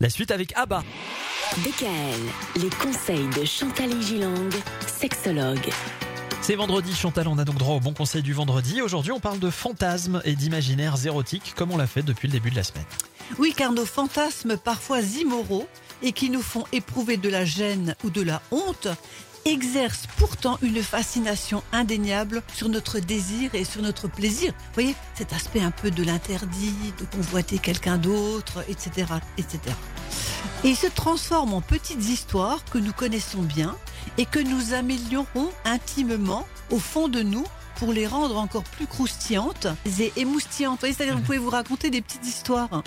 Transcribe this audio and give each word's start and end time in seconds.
La 0.00 0.10
suite 0.10 0.30
avec 0.30 0.52
Abba. 0.56 0.82
DKL, 1.58 2.62
les 2.62 2.70
conseils 2.70 3.28
de 3.38 3.44
Chantal 3.44 4.00
Gilang, 4.02 4.50
sexologue. 4.86 5.70
C'est 6.40 6.56
vendredi, 6.56 6.94
Chantal, 6.94 7.28
on 7.28 7.38
a 7.38 7.44
donc 7.44 7.56
droit 7.58 7.76
au 7.76 7.80
bon 7.80 7.94
conseil 7.94 8.22
du 8.22 8.32
vendredi. 8.32 8.82
Aujourd'hui, 8.82 9.12
on 9.12 9.20
parle 9.20 9.38
de 9.38 9.50
fantasmes 9.50 10.20
et 10.24 10.34
d'imaginaires 10.34 10.96
érotiques, 11.06 11.54
comme 11.56 11.70
on 11.70 11.76
l'a 11.76 11.86
fait 11.86 12.02
depuis 12.02 12.28
le 12.28 12.32
début 12.32 12.50
de 12.50 12.56
la 12.56 12.64
semaine. 12.64 12.84
Oui, 13.38 13.54
car 13.56 13.72
nos 13.72 13.86
fantasmes 13.86 14.56
parfois 14.56 15.00
immoraux 15.00 15.68
et 16.02 16.12
qui 16.12 16.28
nous 16.28 16.42
font 16.42 16.64
éprouver 16.72 17.16
de 17.16 17.28
la 17.28 17.44
gêne 17.44 17.94
ou 18.04 18.10
de 18.10 18.20
la 18.20 18.42
honte 18.50 18.88
exercent 19.44 20.06
pourtant 20.18 20.58
une 20.62 20.82
fascination 20.82 21.62
indéniable 21.72 22.42
sur 22.54 22.68
notre 22.68 22.98
désir 22.98 23.54
et 23.54 23.64
sur 23.64 23.82
notre 23.82 24.08
plaisir. 24.08 24.52
Vous 24.52 24.74
voyez, 24.74 24.94
cet 25.14 25.32
aspect 25.32 25.60
un 25.60 25.70
peu 25.70 25.90
de 25.90 26.02
l'interdit, 26.02 26.92
de 26.98 27.04
convoiter 27.04 27.58
quelqu'un 27.58 27.98
d'autre, 27.98 28.64
etc., 28.68 29.06
etc. 29.38 29.60
Et 30.64 30.68
ils 30.68 30.76
se 30.76 30.86
transforment 30.86 31.54
en 31.54 31.60
petites 31.60 32.04
histoires 32.08 32.64
que 32.64 32.78
nous 32.78 32.92
connaissons 32.92 33.42
bien 33.42 33.76
et 34.18 34.26
que 34.26 34.38
nous 34.38 34.72
améliorons 34.72 35.50
intimement 35.64 36.46
au 36.70 36.78
fond 36.78 37.08
de 37.08 37.22
nous 37.22 37.44
pour 37.76 37.92
les 37.92 38.06
rendre 38.06 38.38
encore 38.38 38.64
plus 38.64 38.86
croustillantes 38.86 39.66
et 39.98 40.12
émoustillantes. 40.16 40.80
C'est-à-dire 40.80 41.16
vous 41.16 41.22
pouvez 41.22 41.38
vous 41.38 41.50
raconter 41.50 41.90
des 41.90 42.00
petites 42.00 42.26
histoires 42.26 42.82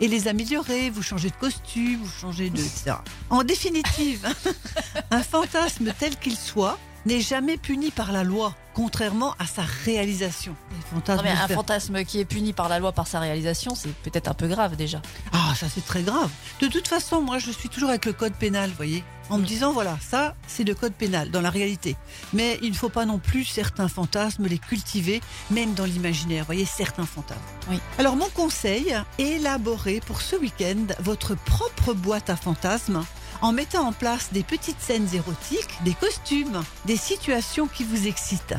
et 0.00 0.08
les 0.08 0.28
améliorer, 0.28 0.90
vous 0.90 1.02
changez 1.02 1.30
de 1.30 1.36
costume, 1.36 2.00
vous 2.02 2.20
changez 2.20 2.50
de... 2.50 2.58
etc. 2.58 2.96
En 3.30 3.42
définitive, 3.42 4.28
un 5.10 5.22
fantasme 5.22 5.92
tel 5.98 6.16
qu'il 6.16 6.36
soit 6.36 6.78
n'est 7.06 7.20
jamais 7.20 7.56
puni 7.56 7.92
par 7.92 8.10
la 8.10 8.24
loi, 8.24 8.52
contrairement 8.74 9.34
à 9.38 9.46
sa 9.46 9.62
réalisation. 9.84 10.56
Non, 10.92 11.22
mais 11.22 11.30
un 11.30 11.48
fantasme 11.48 12.04
qui 12.04 12.18
est 12.18 12.24
puni 12.24 12.52
par 12.52 12.68
la 12.68 12.80
loi 12.80 12.90
par 12.90 13.06
sa 13.06 13.20
réalisation, 13.20 13.76
c'est 13.76 13.94
peut-être 13.94 14.28
un 14.28 14.34
peu 14.34 14.48
grave 14.48 14.74
déjà. 14.74 15.00
Ah, 15.32 15.54
ça 15.54 15.66
c'est 15.72 15.84
très 15.84 16.02
grave. 16.02 16.30
De 16.60 16.66
toute 16.66 16.88
façon, 16.88 17.20
moi 17.20 17.38
je 17.38 17.52
suis 17.52 17.68
toujours 17.68 17.90
avec 17.90 18.06
le 18.06 18.12
code 18.12 18.34
pénal, 18.34 18.70
vous 18.70 18.76
voyez. 18.76 19.04
En 19.28 19.38
me 19.38 19.44
disant, 19.44 19.72
voilà, 19.72 19.96
ça 20.00 20.34
c'est 20.48 20.64
le 20.64 20.74
code 20.74 20.92
pénal 20.92 21.30
dans 21.30 21.40
la 21.40 21.50
réalité. 21.50 21.96
Mais 22.32 22.58
il 22.60 22.70
ne 22.70 22.76
faut 22.76 22.88
pas 22.88 23.06
non 23.06 23.18
plus 23.18 23.44
certains 23.44 23.88
fantasmes 23.88 24.46
les 24.46 24.58
cultiver, 24.58 25.20
même 25.50 25.74
dans 25.74 25.84
l'imaginaire, 25.84 26.42
vous 26.42 26.46
voyez, 26.46 26.64
certains 26.64 27.06
fantasmes. 27.06 27.40
Oui. 27.70 27.78
Alors 27.98 28.16
mon 28.16 28.28
conseil, 28.30 28.96
élaborez 29.18 30.00
pour 30.00 30.22
ce 30.22 30.34
week-end 30.34 30.86
votre 31.00 31.36
propre 31.36 31.92
boîte 31.92 32.30
à 32.30 32.36
fantasmes 32.36 33.04
en 33.42 33.52
mettant 33.52 33.86
en 33.86 33.92
place 33.92 34.28
des 34.32 34.42
petites 34.42 34.80
scènes 34.80 35.08
érotiques, 35.12 35.78
des 35.84 35.94
costumes, 35.94 36.62
des 36.84 36.96
situations 36.96 37.66
qui 37.66 37.84
vous 37.84 38.06
excitent. 38.06 38.54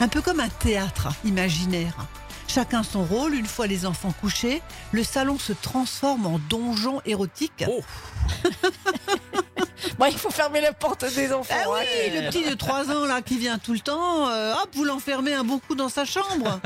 Un 0.00 0.08
peu 0.08 0.20
comme 0.20 0.40
un 0.40 0.48
théâtre 0.48 1.08
imaginaire. 1.24 2.06
Chacun 2.48 2.82
son 2.82 3.04
rôle, 3.04 3.34
une 3.34 3.46
fois 3.46 3.66
les 3.66 3.86
enfants 3.86 4.12
couchés, 4.20 4.62
le 4.92 5.02
salon 5.02 5.38
se 5.38 5.52
transforme 5.52 6.26
en 6.26 6.38
donjon 6.38 7.00
érotique. 7.04 7.64
Oh, 7.68 7.80
Bon, 9.98 10.06
il 10.06 10.18
faut 10.18 10.30
fermer 10.30 10.60
la 10.60 10.72
porte 10.72 11.04
des 11.14 11.32
enfants. 11.32 11.54
Ah 11.64 11.70
oui, 11.70 11.80
hein. 11.80 12.20
le 12.22 12.28
petit 12.28 12.44
de 12.44 12.54
3 12.54 12.90
ans 12.90 13.06
là 13.06 13.22
qui 13.22 13.38
vient 13.38 13.58
tout 13.58 13.72
le 13.72 13.80
temps, 13.80 14.28
euh, 14.28 14.52
hop, 14.54 14.68
vous 14.74 14.84
l'enfermez 14.84 15.34
un 15.34 15.44
bon 15.44 15.58
coup 15.58 15.74
dans 15.74 15.88
sa 15.88 16.04
chambre. 16.04 16.60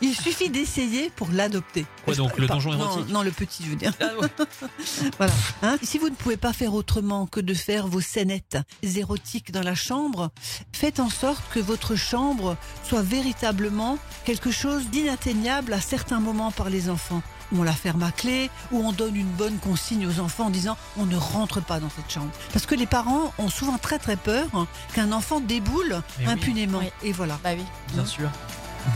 Il 0.00 0.11
suffit 0.22 0.50
d'essayer 0.50 1.10
pour 1.16 1.28
l'adopter. 1.32 1.86
Quoi 2.04 2.14
donc, 2.14 2.38
le 2.38 2.46
donjon 2.46 2.72
non, 2.72 2.78
érotique 2.78 3.08
Non, 3.08 3.22
le 3.22 3.30
petit, 3.30 3.64
je 3.64 3.70
veux 3.70 3.76
dire. 3.76 3.92
Ah 4.00 4.18
ouais. 4.20 4.28
Voilà. 5.18 5.32
Hein, 5.62 5.76
si 5.82 5.98
vous 5.98 6.08
ne 6.08 6.14
pouvez 6.14 6.36
pas 6.36 6.52
faire 6.52 6.74
autrement 6.74 7.26
que 7.26 7.40
de 7.40 7.54
faire 7.54 7.86
vos 7.86 8.00
scénettes 8.00 8.58
érotiques 8.82 9.52
dans 9.52 9.62
la 9.62 9.74
chambre, 9.74 10.30
faites 10.72 11.00
en 11.00 11.10
sorte 11.10 11.42
que 11.52 11.60
votre 11.60 11.96
chambre 11.96 12.56
soit 12.84 13.02
véritablement 13.02 13.98
quelque 14.24 14.50
chose 14.50 14.86
d'inatteignable 14.90 15.72
à 15.72 15.80
certains 15.80 16.20
moments 16.20 16.50
par 16.52 16.70
les 16.70 16.88
enfants. 16.90 17.22
Où 17.52 17.60
on 17.60 17.64
la 17.64 17.72
ferme 17.72 18.02
à 18.02 18.10
clé, 18.12 18.48
où 18.70 18.78
on 18.78 18.92
donne 18.92 19.14
une 19.14 19.28
bonne 19.28 19.58
consigne 19.58 20.06
aux 20.06 20.20
enfants 20.20 20.46
en 20.46 20.50
disant 20.50 20.78
on 20.96 21.04
ne 21.04 21.16
rentre 21.16 21.60
pas 21.62 21.80
dans 21.80 21.90
cette 21.90 22.10
chambre. 22.10 22.30
Parce 22.52 22.64
que 22.64 22.74
les 22.74 22.86
parents 22.86 23.34
ont 23.36 23.50
souvent 23.50 23.76
très 23.76 23.98
très 23.98 24.16
peur 24.16 24.46
hein, 24.54 24.66
qu'un 24.94 25.12
enfant 25.12 25.38
déboule 25.40 26.00
Mais 26.18 26.26
oui. 26.26 26.32
impunément. 26.32 26.78
Oui. 26.78 26.88
Et 27.02 27.12
voilà. 27.12 27.38
Bah 27.44 27.50
oui. 27.54 27.64
bien 27.92 28.06
sûr. 28.06 28.30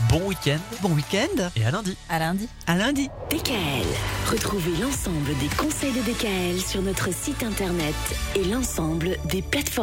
Bon 0.09 0.21
week-end 0.27 0.59
Bon 0.81 0.89
week-end, 0.89 1.49
et 1.55 1.63
à 1.63 1.71
lundi. 1.71 1.95
À 2.09 2.19
lundi. 2.19 2.49
à 2.67 2.75
lundi. 2.75 3.09
DKL, 3.29 3.87
retrouvez 4.29 4.75
l'ensemble 4.81 5.37
des 5.39 5.47
conseils 5.55 5.93
de 5.93 6.01
DKL 6.01 6.59
sur 6.59 6.81
notre 6.81 7.13
site 7.13 7.41
internet 7.41 7.95
et 8.35 8.43
l'ensemble 8.43 9.17
des 9.25 9.41
plateformes 9.41 9.77